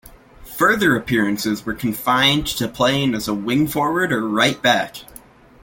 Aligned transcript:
Further 0.57 0.95
appearances 0.95 1.63
were 1.63 1.75
confined 1.75 2.47
to 2.47 2.67
playing 2.67 3.13
as 3.13 3.27
a 3.27 3.35
wing-forward 3.35 4.11
or 4.11 4.27
right 4.27 4.59
back. 4.59 5.03